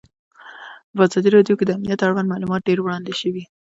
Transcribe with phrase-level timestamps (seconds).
[0.95, 3.43] په ازادي راډیو کې د امنیت اړوند معلومات ډېر وړاندې شوي.